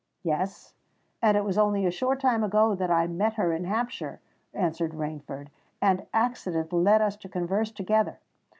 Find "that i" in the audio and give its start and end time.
2.73-3.05